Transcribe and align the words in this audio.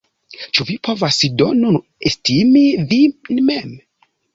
Ĉu 0.57 0.65
vi 0.69 0.77
povas 0.87 1.21
do 1.43 1.51
nun 1.59 1.79
estimi 2.13 2.67
vin 2.95 3.41
mem? 3.53 3.75